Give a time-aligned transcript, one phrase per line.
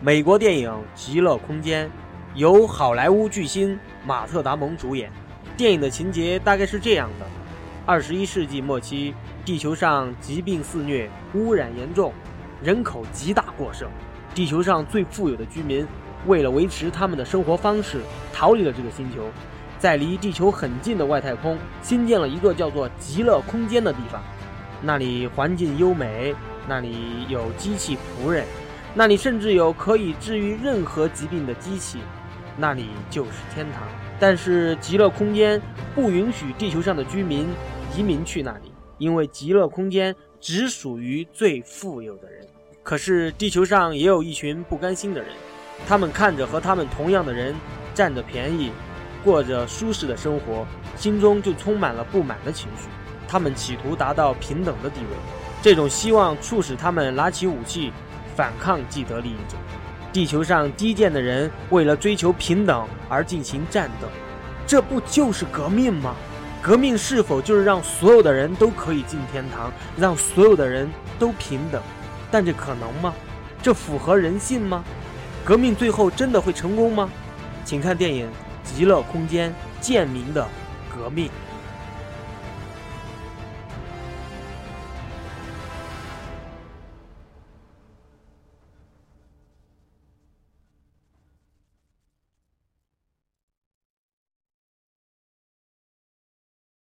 [0.00, 1.86] 美国电影《极乐空间》，
[2.34, 5.10] 由好莱坞巨星马特·达蒙主演。
[5.56, 7.24] 电影的情节大概是这样的：
[7.86, 12.12] 二十一世纪末期，地球上疾病肆虐，污染严重，
[12.62, 13.88] 人口极大过剩。
[14.34, 15.86] 地球上最富有的居民
[16.26, 18.02] 为了维持他们的生活方式，
[18.34, 19.30] 逃离了这个星球，
[19.78, 24.22] 在离地球很近的外太空新建了一个叫做“极乐空间”的地方。
[24.82, 26.34] 那里环境优美，
[26.68, 28.44] 那里有机器仆人，
[28.98, 31.98] 那里甚至有可以治愈任何疾病的机器，
[32.56, 33.82] 那里就是天堂。
[34.18, 35.60] 但是极乐空间
[35.94, 37.46] 不允许地球上的居民
[37.94, 42.46] 移民去那里，因为极乐空间只属于最富有的人。
[42.82, 45.28] 可是地球上也有一群不甘心的人，
[45.86, 47.54] 他们看着和他们同样的人
[47.92, 48.72] 占着便宜，
[49.22, 50.66] 过着舒适的生活，
[50.96, 52.88] 心中就充满了不满的情绪。
[53.28, 55.16] 他们企图达到平等的地位，
[55.60, 57.92] 这种希望促使他们拿起武器
[58.36, 59.56] 反抗既得利益者。
[60.12, 64.06] 地球上低贱的人为了追求平等而进行战斗，
[64.66, 66.14] 这不就是革命吗？
[66.62, 70.88] 革命是否就是让所有的人都可以进天堂，让所有的人
[71.18, 71.82] 都平等？
[72.30, 73.14] 但这可能吗？
[73.62, 74.84] 这符合人性吗？
[75.44, 77.10] 革命最后真的会成功吗？
[77.64, 78.26] 请看电影
[78.64, 79.50] 《极乐空间》，
[79.80, 80.46] 贱民的
[80.88, 81.30] 革命。